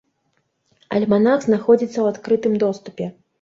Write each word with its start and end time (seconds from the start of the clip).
Альманах 0.99 1.39
знаходзіцца 1.49 1.93
ў 1.99 2.05
адкрытым 2.15 2.57
доступе. 2.65 3.11